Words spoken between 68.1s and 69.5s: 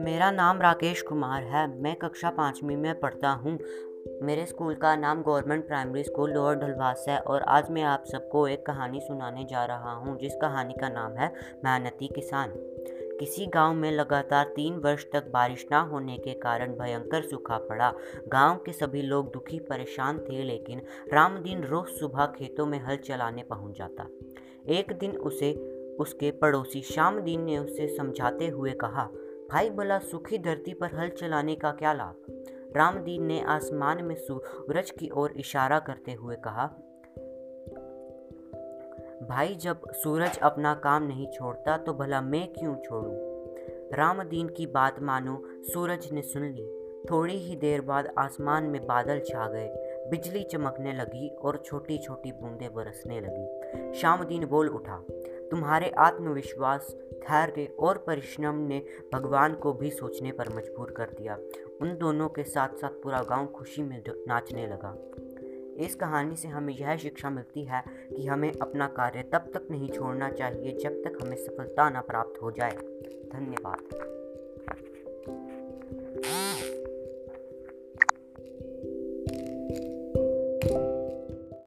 कि हमें अपना कार्य तब